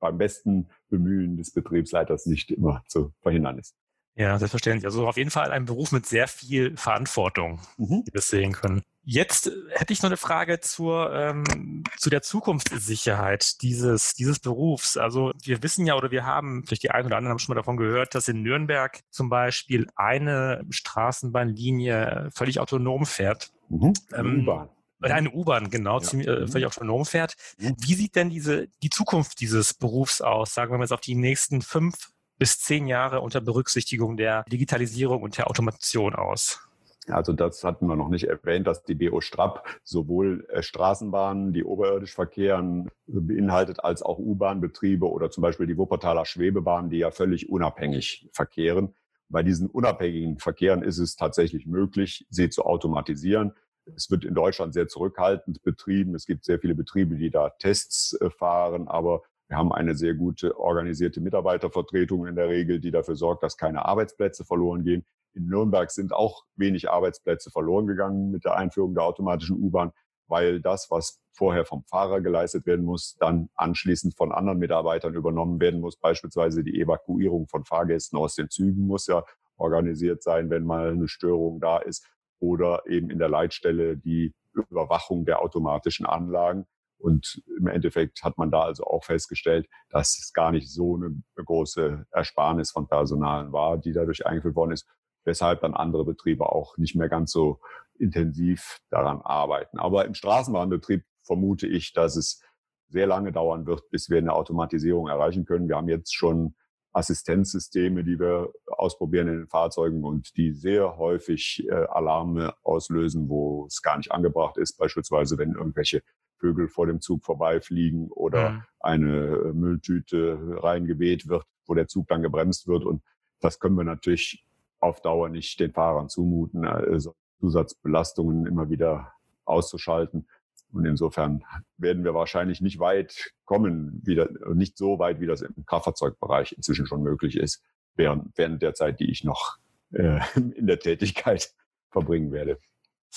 beim 0.00 0.18
besten 0.18 0.68
Bemühen 0.88 1.36
des 1.36 1.52
Betriebsleiters 1.52 2.26
nicht 2.26 2.50
immer 2.50 2.82
zu 2.88 3.12
verhindern 3.20 3.58
ist. 3.58 3.74
Ja, 4.14 4.38
selbstverständlich. 4.38 4.84
Also 4.84 5.08
auf 5.08 5.16
jeden 5.16 5.30
Fall 5.30 5.52
ein 5.52 5.64
Beruf 5.64 5.90
mit 5.92 6.04
sehr 6.04 6.28
viel 6.28 6.76
Verantwortung, 6.76 7.60
mhm. 7.78 8.04
die 8.06 8.12
wir 8.12 8.20
sehen 8.20 8.52
können. 8.52 8.82
Jetzt 9.04 9.50
hätte 9.70 9.92
ich 9.92 10.02
noch 10.02 10.10
eine 10.10 10.16
Frage 10.16 10.60
zur, 10.60 11.12
ähm, 11.12 11.82
zu 11.96 12.10
der 12.10 12.22
Zukunftssicherheit 12.22 13.62
dieses, 13.62 14.14
dieses 14.14 14.38
Berufs. 14.38 14.96
Also 14.96 15.32
wir 15.42 15.62
wissen 15.62 15.86
ja 15.86 15.96
oder 15.96 16.10
wir 16.10 16.24
haben, 16.24 16.62
vielleicht 16.64 16.84
die 16.84 16.90
einen 16.90 17.06
oder 17.06 17.16
anderen 17.16 17.32
haben 17.32 17.38
schon 17.38 17.54
mal 17.54 17.60
davon 17.60 17.78
gehört, 17.78 18.14
dass 18.14 18.28
in 18.28 18.42
Nürnberg 18.42 19.00
zum 19.10 19.28
Beispiel 19.28 19.88
eine 19.96 20.64
Straßenbahnlinie 20.68 22.28
völlig 22.34 22.60
autonom 22.60 23.06
fährt. 23.06 23.50
Mhm. 23.70 23.94
Ähm, 24.14 24.42
U-Bahn. 24.42 24.68
Eine 25.02 25.30
U-Bahn, 25.30 25.70
genau, 25.70 25.98
ja. 25.98 26.02
ziemlich, 26.02 26.28
äh, 26.28 26.46
völlig 26.46 26.66
autonom 26.66 27.04
fährt. 27.04 27.34
Mhm. 27.58 27.76
Wie 27.78 27.94
sieht 27.94 28.16
denn 28.16 28.30
diese, 28.30 28.68
die 28.82 28.90
Zukunft 28.90 29.40
dieses 29.40 29.74
Berufs 29.74 30.20
aus? 30.20 30.54
Sagen 30.54 30.72
wir 30.72 30.78
mal 30.78 30.84
jetzt 30.84 30.92
auf 30.92 31.00
die 31.00 31.14
nächsten 31.14 31.62
fünf 31.62 32.10
bis 32.38 32.60
zehn 32.60 32.86
Jahre 32.86 33.20
unter 33.20 33.40
Berücksichtigung 33.40 34.16
der 34.16 34.44
Digitalisierung 34.44 35.22
und 35.22 35.38
der 35.38 35.48
Automation 35.48 36.14
aus? 36.14 36.60
Also 37.08 37.32
das 37.32 37.64
hatten 37.64 37.86
wir 37.86 37.96
noch 37.96 38.08
nicht 38.08 38.24
erwähnt, 38.24 38.66
dass 38.66 38.84
die 38.84 38.94
BO 38.94 39.20
Strapp 39.20 39.66
sowohl 39.82 40.46
äh, 40.50 40.62
Straßenbahnen, 40.62 41.52
die 41.52 41.64
oberirdisch 41.64 42.14
verkehren, 42.14 42.90
beinhaltet, 43.06 43.82
als 43.82 44.02
auch 44.02 44.18
U-Bahn-Betriebe 44.18 45.10
oder 45.10 45.30
zum 45.30 45.42
Beispiel 45.42 45.66
die 45.66 45.76
Wuppertaler 45.76 46.24
Schwebebahn, 46.24 46.90
die 46.90 46.98
ja 46.98 47.10
völlig 47.10 47.48
unabhängig 47.48 48.28
verkehren. 48.32 48.94
Bei 49.28 49.42
diesen 49.42 49.68
unabhängigen 49.68 50.38
Verkehren 50.38 50.82
ist 50.82 50.98
es 50.98 51.16
tatsächlich 51.16 51.66
möglich, 51.66 52.26
sie 52.28 52.50
zu 52.50 52.64
automatisieren. 52.64 53.52
Es 53.96 54.10
wird 54.10 54.24
in 54.24 54.34
Deutschland 54.34 54.74
sehr 54.74 54.88
zurückhaltend 54.88 55.62
betrieben. 55.62 56.14
Es 56.14 56.26
gibt 56.26 56.44
sehr 56.44 56.58
viele 56.58 56.74
Betriebe, 56.74 57.16
die 57.16 57.30
da 57.30 57.50
Tests 57.50 58.14
äh, 58.20 58.30
fahren, 58.30 58.88
aber 58.88 59.22
wir 59.48 59.58
haben 59.58 59.72
eine 59.72 59.94
sehr 59.94 60.14
gute 60.14 60.58
organisierte 60.58 61.20
Mitarbeitervertretung 61.20 62.26
in 62.26 62.36
der 62.36 62.48
Regel, 62.48 62.80
die 62.80 62.90
dafür 62.90 63.16
sorgt, 63.16 63.42
dass 63.42 63.58
keine 63.58 63.84
Arbeitsplätze 63.84 64.44
verloren 64.44 64.82
gehen. 64.82 65.04
In 65.34 65.46
Nürnberg 65.46 65.90
sind 65.90 66.12
auch 66.12 66.44
wenig 66.56 66.90
Arbeitsplätze 66.90 67.50
verloren 67.50 67.86
gegangen 67.86 68.30
mit 68.30 68.44
der 68.44 68.56
Einführung 68.56 68.94
der 68.94 69.04
automatischen 69.04 69.58
U-Bahn, 69.58 69.92
weil 70.26 70.60
das, 70.60 70.90
was 70.90 71.20
vorher 71.32 71.64
vom 71.64 71.84
Fahrer 71.84 72.20
geleistet 72.20 72.64
werden 72.64 72.84
muss, 72.84 73.16
dann 73.18 73.50
anschließend 73.54 74.16
von 74.16 74.32
anderen 74.32 74.58
Mitarbeitern 74.58 75.14
übernommen 75.14 75.60
werden 75.60 75.80
muss. 75.80 75.96
Beispielsweise 75.96 76.62
die 76.64 76.80
Evakuierung 76.80 77.46
von 77.48 77.64
Fahrgästen 77.64 78.18
aus 78.18 78.36
den 78.36 78.48
Zügen 78.48 78.86
muss 78.86 79.06
ja 79.06 79.24
organisiert 79.56 80.22
sein, 80.22 80.48
wenn 80.50 80.64
mal 80.64 80.92
eine 80.92 81.08
Störung 81.08 81.60
da 81.60 81.78
ist 81.78 82.06
oder 82.42 82.82
eben 82.88 83.08
in 83.08 83.18
der 83.18 83.28
Leitstelle 83.28 83.96
die 83.96 84.34
Überwachung 84.52 85.24
der 85.24 85.40
automatischen 85.40 86.04
Anlagen. 86.04 86.66
Und 86.98 87.40
im 87.58 87.68
Endeffekt 87.68 88.22
hat 88.22 88.36
man 88.36 88.50
da 88.50 88.62
also 88.62 88.84
auch 88.84 89.04
festgestellt, 89.04 89.68
dass 89.90 90.18
es 90.18 90.32
gar 90.32 90.50
nicht 90.50 90.68
so 90.70 90.96
eine 90.96 91.22
große 91.36 92.04
Ersparnis 92.10 92.72
von 92.72 92.88
Personal 92.88 93.52
war, 93.52 93.78
die 93.78 93.92
dadurch 93.92 94.26
eingeführt 94.26 94.56
worden 94.56 94.72
ist, 94.72 94.88
weshalb 95.24 95.60
dann 95.60 95.74
andere 95.74 96.04
Betriebe 96.04 96.46
auch 96.46 96.76
nicht 96.78 96.96
mehr 96.96 97.08
ganz 97.08 97.30
so 97.30 97.60
intensiv 97.98 98.80
daran 98.90 99.20
arbeiten. 99.22 99.78
Aber 99.78 100.04
im 100.04 100.14
Straßenbahnbetrieb 100.14 101.04
vermute 101.24 101.68
ich, 101.68 101.92
dass 101.92 102.16
es 102.16 102.42
sehr 102.88 103.06
lange 103.06 103.30
dauern 103.30 103.66
wird, 103.66 103.88
bis 103.90 104.10
wir 104.10 104.18
eine 104.18 104.32
Automatisierung 104.32 105.08
erreichen 105.08 105.44
können. 105.44 105.68
Wir 105.68 105.76
haben 105.76 105.88
jetzt 105.88 106.14
schon 106.14 106.56
Assistenzsysteme, 106.92 108.04
die 108.04 108.18
wir 108.18 108.52
ausprobieren 108.66 109.28
in 109.28 109.38
den 109.38 109.48
Fahrzeugen 109.48 110.04
und 110.04 110.36
die 110.36 110.52
sehr 110.52 110.98
häufig 110.98 111.66
äh, 111.68 111.72
Alarme 111.72 112.54
auslösen, 112.62 113.28
wo 113.28 113.66
es 113.66 113.82
gar 113.82 113.96
nicht 113.96 114.12
angebracht 114.12 114.58
ist. 114.58 114.76
Beispielsweise, 114.76 115.38
wenn 115.38 115.52
irgendwelche 115.52 116.02
Vögel 116.38 116.68
vor 116.68 116.86
dem 116.86 117.00
Zug 117.00 117.24
vorbeifliegen 117.24 118.08
oder 118.10 118.50
mhm. 118.50 118.62
eine 118.80 119.52
Mülltüte 119.54 120.38
reingeweht 120.62 121.28
wird, 121.28 121.44
wo 121.66 121.74
der 121.74 121.88
Zug 121.88 122.08
dann 122.08 122.22
gebremst 122.22 122.66
wird. 122.66 122.84
Und 122.84 123.02
das 123.40 123.58
können 123.58 123.76
wir 123.76 123.84
natürlich 123.84 124.44
auf 124.80 125.00
Dauer 125.00 125.28
nicht 125.28 125.60
den 125.60 125.72
Fahrern 125.72 126.08
zumuten, 126.08 126.66
also 126.66 127.14
Zusatzbelastungen 127.40 128.46
immer 128.46 128.68
wieder 128.68 129.12
auszuschalten. 129.44 130.28
Und 130.72 130.86
insofern 130.86 131.44
werden 131.76 132.04
wir 132.04 132.14
wahrscheinlich 132.14 132.60
nicht 132.60 132.78
weit 132.78 133.32
kommen, 133.44 134.00
wieder, 134.04 134.28
nicht 134.54 134.78
so 134.78 134.98
weit, 134.98 135.20
wie 135.20 135.26
das 135.26 135.42
im 135.42 135.66
Kraftfahrzeugbereich 135.66 136.52
inzwischen 136.52 136.86
schon 136.86 137.02
möglich 137.02 137.36
ist, 137.36 137.62
während, 137.94 138.36
während 138.36 138.62
der 138.62 138.74
Zeit, 138.74 139.00
die 139.00 139.10
ich 139.10 139.24
noch 139.24 139.58
äh, 139.92 140.20
in 140.34 140.66
der 140.66 140.78
Tätigkeit 140.78 141.52
verbringen 141.90 142.32
werde. 142.32 142.58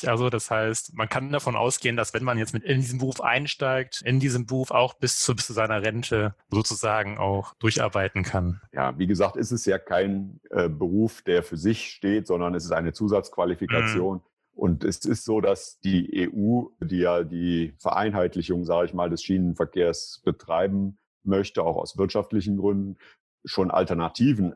Also 0.03 0.29
das 0.29 0.51
heißt, 0.51 0.93
man 0.95 1.07
kann 1.07 1.31
davon 1.31 1.55
ausgehen, 1.55 1.95
dass 1.95 2.13
wenn 2.13 2.24
man 2.24 2.38
jetzt 2.38 2.53
mit 2.53 2.63
in 2.63 2.81
diesen 2.81 3.00
Beruf 3.00 3.21
einsteigt, 3.21 4.01
in 4.01 4.19
diesem 4.19 4.45
Beruf 4.45 4.71
auch 4.71 4.95
bis 4.95 5.19
zu, 5.19 5.33
bis 5.33 5.47
zu 5.47 5.53
seiner 5.53 5.81
Rente 5.81 6.35
sozusagen 6.50 7.17
auch 7.17 7.53
durcharbeiten 7.55 8.24
kann. 8.24 8.62
Ja, 8.74 8.97
wie 9.00 9.07
gesagt, 9.07 9.38
ist 9.38 9.51
es 9.51 9.65
ja 9.65 9.77
kein 9.77 10.41
äh, 10.50 10.67
Beruf, 10.67 11.21
der 11.21 11.43
für 11.43 11.55
sich 11.55 11.91
steht, 11.91 12.27
sondern 12.27 12.55
es 12.55 12.65
ist 12.65 12.71
eine 12.71 12.91
Zusatzqualifikation. 12.91 14.17
Mhm. 14.17 14.24
Und 14.55 14.85
es 14.85 15.03
ist 15.03 15.25
so, 15.25 15.41
dass 15.41 15.79
die 15.81 16.29
EU, 16.29 16.67
die 16.79 17.00
ja 17.00 17.24
die 17.24 17.74
Vereinheitlichung, 17.77 18.63
sage 18.63 18.88
ich 18.88 18.93
mal, 18.93 19.09
des 19.09 19.21
Schienenverkehrs 19.21 20.21
betreiben 20.24 20.97
möchte, 21.24 21.62
auch 21.62 21.75
aus 21.75 21.97
wirtschaftlichen 21.97 22.57
Gründen, 22.57 22.97
schon 23.43 23.69
Alternativen 23.69 24.55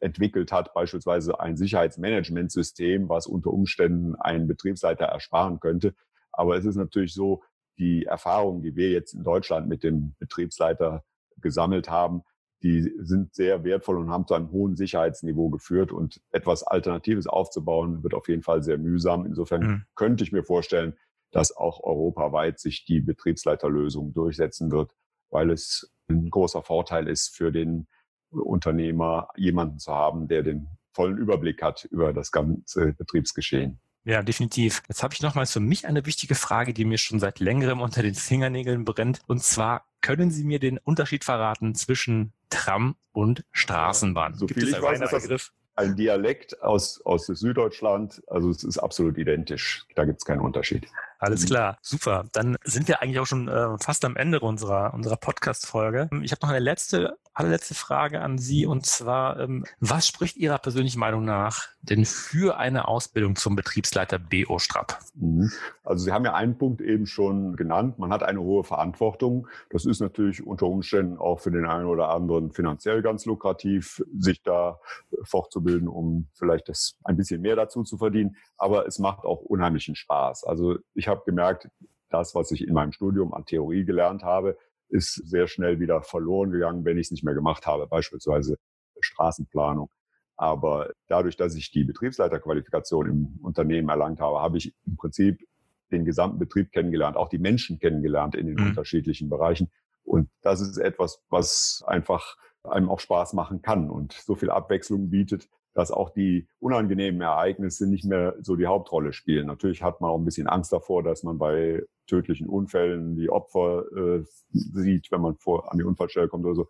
entwickelt 0.00 0.52
hat, 0.52 0.72
beispielsweise 0.72 1.40
ein 1.40 1.56
Sicherheitsmanagementsystem, 1.56 3.08
was 3.08 3.26
unter 3.26 3.50
Umständen 3.50 4.14
einen 4.14 4.46
Betriebsleiter 4.46 5.06
ersparen 5.06 5.58
könnte. 5.58 5.94
Aber 6.32 6.56
es 6.56 6.64
ist 6.64 6.76
natürlich 6.76 7.12
so, 7.12 7.42
die 7.76 8.04
Erfahrungen, 8.04 8.62
die 8.62 8.76
wir 8.76 8.90
jetzt 8.90 9.14
in 9.14 9.24
Deutschland 9.24 9.68
mit 9.68 9.82
dem 9.82 10.14
Betriebsleiter 10.18 11.02
gesammelt 11.38 11.90
haben, 11.90 12.22
die 12.62 12.92
sind 12.98 13.34
sehr 13.34 13.64
wertvoll 13.64 13.96
und 13.96 14.10
haben 14.10 14.26
zu 14.26 14.34
einem 14.34 14.50
hohen 14.50 14.76
Sicherheitsniveau 14.76 15.48
geführt. 15.48 15.92
Und 15.92 16.20
etwas 16.30 16.62
Alternatives 16.62 17.26
aufzubauen, 17.26 18.02
wird 18.02 18.14
auf 18.14 18.28
jeden 18.28 18.42
Fall 18.42 18.62
sehr 18.62 18.78
mühsam. 18.78 19.24
Insofern 19.24 19.62
mhm. 19.62 19.84
könnte 19.94 20.24
ich 20.24 20.32
mir 20.32 20.44
vorstellen, 20.44 20.94
dass 21.30 21.56
auch 21.56 21.82
europaweit 21.82 22.58
sich 22.58 22.84
die 22.84 23.00
Betriebsleiterlösung 23.00 24.12
durchsetzen 24.12 24.70
wird, 24.70 24.92
weil 25.30 25.50
es 25.50 25.92
ein 26.08 26.28
großer 26.28 26.62
Vorteil 26.62 27.08
ist 27.08 27.36
für 27.36 27.52
den 27.52 27.86
Unternehmer, 28.30 29.28
jemanden 29.36 29.78
zu 29.78 29.92
haben, 29.92 30.28
der 30.28 30.42
den 30.42 30.68
vollen 30.92 31.18
Überblick 31.18 31.62
hat 31.62 31.84
über 31.84 32.12
das 32.12 32.30
ganze 32.32 32.92
Betriebsgeschehen. 32.92 33.80
Ja, 34.04 34.22
definitiv. 34.22 34.82
Jetzt 34.88 35.02
habe 35.02 35.14
ich 35.14 35.20
nochmals 35.20 35.52
für 35.52 35.60
mich 35.60 35.86
eine 35.86 36.06
wichtige 36.06 36.34
Frage, 36.34 36.72
die 36.72 36.84
mir 36.84 36.98
schon 36.98 37.20
seit 37.20 37.38
längerem 37.38 37.80
unter 37.80 38.02
den 38.02 38.14
Fingernägeln 38.14 38.84
brennt. 38.84 39.20
Und 39.26 39.42
zwar, 39.42 39.86
können 40.00 40.30
Sie 40.30 40.44
mir 40.44 40.58
den 40.58 40.78
Unterschied 40.78 41.24
verraten 41.24 41.74
zwischen 41.74 42.32
Tram 42.50 42.96
und 43.12 43.44
Straßenbahn? 43.52 44.34
So 44.34 44.46
Gibt 44.46 44.60
viel 44.60 44.68
ich 44.68 44.82
weiß, 44.82 45.00
ist 45.00 45.30
das 45.30 45.52
ein 45.76 45.96
Dialekt 45.96 46.62
aus, 46.62 47.00
aus 47.04 47.26
Süddeutschland. 47.26 48.22
Also 48.26 48.50
es 48.50 48.64
ist 48.64 48.78
absolut 48.78 49.18
identisch. 49.18 49.86
Da 49.94 50.04
gibt 50.04 50.20
es 50.20 50.24
keinen 50.24 50.40
Unterschied. 50.40 50.86
Alles 51.18 51.42
mhm. 51.42 51.46
klar, 51.46 51.78
super. 51.80 52.24
Dann 52.32 52.56
sind 52.64 52.88
wir 52.88 53.02
eigentlich 53.02 53.18
auch 53.18 53.26
schon 53.26 53.48
äh, 53.48 53.78
fast 53.78 54.04
am 54.04 54.16
Ende 54.16 54.40
unserer, 54.40 54.94
unserer 54.94 55.16
Podcast-Folge. 55.16 56.08
Ich 56.22 56.32
habe 56.32 56.40
noch 56.42 56.50
eine 56.50 56.58
letzte 56.58 57.16
allerletzte 57.32 57.74
Frage 57.74 58.20
an 58.20 58.38
Sie 58.38 58.66
und 58.66 58.86
zwar, 58.86 59.38
ähm, 59.40 59.64
was 59.78 60.06
spricht 60.06 60.36
Ihrer 60.36 60.58
persönlichen 60.58 60.98
Meinung 60.98 61.24
nach 61.24 61.68
denn 61.82 62.04
für 62.04 62.58
eine 62.58 62.88
Ausbildung 62.88 63.36
zum 63.36 63.56
Betriebsleiter 63.56 64.18
BO 64.18 64.58
Strapp? 64.58 64.98
Mhm. 65.14 65.50
Also 65.84 66.04
Sie 66.04 66.12
haben 66.12 66.24
ja 66.24 66.34
einen 66.34 66.58
Punkt 66.58 66.80
eben 66.80 67.06
schon 67.06 67.56
genannt. 67.56 67.98
Man 67.98 68.12
hat 68.12 68.22
eine 68.22 68.40
hohe 68.40 68.64
Verantwortung. 68.64 69.48
Das 69.70 69.86
ist 69.86 70.00
natürlich 70.00 70.46
unter 70.46 70.66
Umständen 70.66 71.18
auch 71.18 71.40
für 71.40 71.50
den 71.50 71.66
einen 71.66 71.86
oder 71.86 72.10
anderen 72.10 72.52
finanziell 72.52 73.02
ganz 73.02 73.24
lukrativ, 73.26 74.02
sich 74.18 74.42
da 74.42 74.80
fortzubilden, 75.22 75.88
um 75.88 76.28
vielleicht 76.34 76.68
das 76.68 76.98
ein 77.04 77.16
bisschen 77.16 77.40
mehr 77.40 77.56
dazu 77.56 77.82
zu 77.82 77.98
verdienen. 77.98 78.36
Aber 78.58 78.86
es 78.86 78.98
macht 78.98 79.24
auch 79.24 79.40
unheimlichen 79.40 79.94
Spaß. 79.94 80.44
Also 80.44 80.78
ich 80.94 81.08
habe 81.08 81.22
gemerkt, 81.24 81.68
das, 82.10 82.34
was 82.34 82.50
ich 82.50 82.66
in 82.66 82.74
meinem 82.74 82.92
Studium 82.92 83.32
an 83.32 83.44
Theorie 83.44 83.84
gelernt 83.84 84.24
habe, 84.24 84.58
ist 84.90 85.14
sehr 85.14 85.46
schnell 85.46 85.80
wieder 85.80 86.02
verloren 86.02 86.50
gegangen, 86.50 86.84
wenn 86.84 86.98
ich 86.98 87.06
es 87.06 87.10
nicht 87.10 87.24
mehr 87.24 87.34
gemacht 87.34 87.66
habe, 87.66 87.86
beispielsweise 87.86 88.56
Straßenplanung. 89.00 89.90
Aber 90.36 90.90
dadurch, 91.06 91.36
dass 91.36 91.54
ich 91.54 91.70
die 91.70 91.84
Betriebsleiterqualifikation 91.84 93.06
im 93.06 93.38
Unternehmen 93.42 93.88
erlangt 93.88 94.20
habe, 94.20 94.40
habe 94.40 94.56
ich 94.56 94.74
im 94.86 94.96
Prinzip 94.96 95.46
den 95.92 96.04
gesamten 96.04 96.38
Betrieb 96.38 96.72
kennengelernt, 96.72 97.16
auch 97.16 97.28
die 97.28 97.38
Menschen 97.38 97.78
kennengelernt 97.78 98.34
in 98.34 98.46
den 98.46 98.56
mhm. 98.56 98.68
unterschiedlichen 98.68 99.28
Bereichen. 99.28 99.70
Und 100.02 100.30
das 100.40 100.60
ist 100.60 100.78
etwas, 100.78 101.22
was 101.28 101.84
einfach 101.86 102.36
einem 102.64 102.88
auch 102.88 103.00
Spaß 103.00 103.32
machen 103.34 103.62
kann 103.62 103.90
und 103.90 104.12
so 104.12 104.34
viel 104.34 104.50
Abwechslung 104.50 105.10
bietet, 105.10 105.48
dass 105.74 105.90
auch 105.90 106.10
die 106.10 106.48
unangenehmen 106.58 107.20
Ereignisse 107.20 107.86
nicht 107.88 108.04
mehr 108.04 108.34
so 108.40 108.56
die 108.56 108.66
Hauptrolle 108.66 109.12
spielen. 109.12 109.46
Natürlich 109.46 109.82
hat 109.82 110.00
man 110.00 110.10
auch 110.10 110.18
ein 110.18 110.24
bisschen 110.24 110.46
Angst 110.46 110.72
davor, 110.72 111.02
dass 111.02 111.22
man 111.22 111.38
bei 111.38 111.82
tödlichen 112.10 112.48
Unfällen 112.48 113.16
die 113.16 113.30
Opfer 113.30 113.84
äh, 113.96 114.24
sieht, 114.50 115.10
wenn 115.10 115.20
man 115.20 115.36
vor 115.36 115.72
an 115.72 115.78
die 115.78 115.84
Unfallstelle 115.84 116.28
kommt 116.28 116.44
oder 116.44 116.54
so. 116.54 116.68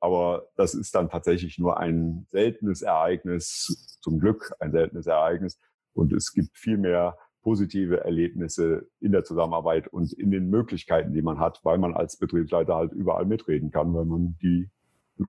Aber 0.00 0.48
das 0.56 0.74
ist 0.74 0.94
dann 0.94 1.10
tatsächlich 1.10 1.58
nur 1.58 1.78
ein 1.78 2.26
seltenes 2.30 2.82
Ereignis, 2.82 3.98
zum 4.00 4.18
Glück 4.18 4.52
ein 4.60 4.72
seltenes 4.72 5.06
Ereignis. 5.06 5.58
Und 5.92 6.12
es 6.12 6.32
gibt 6.32 6.56
viel 6.56 6.78
mehr 6.78 7.16
positive 7.42 8.04
Erlebnisse 8.04 8.88
in 9.00 9.12
der 9.12 9.24
Zusammenarbeit 9.24 9.88
und 9.88 10.12
in 10.12 10.30
den 10.30 10.50
Möglichkeiten, 10.50 11.12
die 11.12 11.22
man 11.22 11.38
hat, 11.38 11.60
weil 11.64 11.78
man 11.78 11.94
als 11.94 12.16
Betriebsleiter 12.16 12.74
halt 12.74 12.92
überall 12.92 13.26
mitreden 13.26 13.70
kann, 13.70 13.94
weil 13.94 14.04
man 14.04 14.36
die 14.42 14.70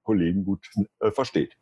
Kollegen 0.04 0.46
gut 0.46 0.70
äh, 1.00 1.12
versteht. 1.12 1.56